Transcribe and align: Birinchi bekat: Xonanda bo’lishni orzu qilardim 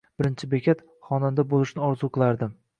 Birinchi 0.21 0.47
bekat: 0.53 0.81
Xonanda 1.11 1.47
bo’lishni 1.53 1.87
orzu 1.93 2.13
qilardim 2.19 2.61